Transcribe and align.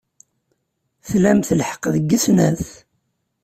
Tlamt 1.07 1.49
lḥeqq 1.59 1.83
deg 1.95 2.11
snat. 2.23 2.65